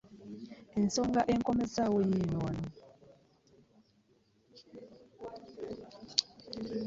[0.79, 2.67] Ensonga enkomezzaawo yiino wano.